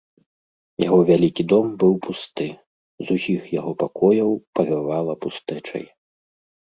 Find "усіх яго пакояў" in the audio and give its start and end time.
3.19-4.29